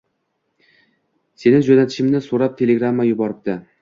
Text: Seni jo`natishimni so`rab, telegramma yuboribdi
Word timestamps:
Seni 1.43 1.59
jo`natishimni 1.67 2.23
so`rab, 2.29 2.57
telegramma 2.63 3.07
yuboribdi 3.11 3.59